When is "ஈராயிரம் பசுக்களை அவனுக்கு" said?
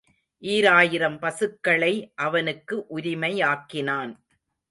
0.43-2.85